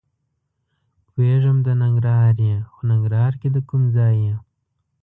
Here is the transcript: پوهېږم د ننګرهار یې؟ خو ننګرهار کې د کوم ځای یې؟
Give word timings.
پوهېږم 1.11 1.57
د 1.65 1.67
ننګرهار 1.81 2.35
یې؟ 2.47 2.55
خو 2.71 2.79
ننګرهار 2.91 3.33
کې 3.41 3.47
د 3.51 3.57
کوم 3.69 3.83
ځای 3.95 4.15
یې؟ 4.25 4.35